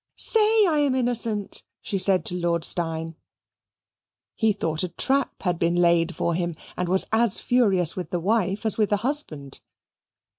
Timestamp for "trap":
4.89-5.43